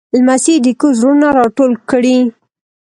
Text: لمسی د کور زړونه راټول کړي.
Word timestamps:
لمسی 0.17 0.55
د 0.65 0.67
کور 0.79 0.93
زړونه 0.99 1.27
راټول 1.37 1.71
کړي. 1.89 2.17